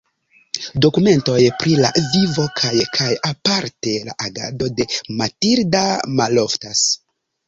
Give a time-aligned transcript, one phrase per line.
[0.83, 4.87] Dokumentoj pri la vivo kaj kaj aparte la agado de
[5.21, 5.83] Matilda
[6.21, 6.83] maloftas.